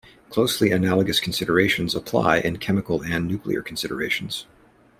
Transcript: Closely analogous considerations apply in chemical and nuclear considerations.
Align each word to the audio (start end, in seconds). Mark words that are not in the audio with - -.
Closely 0.31 0.71
analogous 0.71 1.19
considerations 1.19 1.93
apply 1.93 2.39
in 2.39 2.57
chemical 2.57 3.03
and 3.03 3.27
nuclear 3.27 3.61
considerations. 3.61 4.47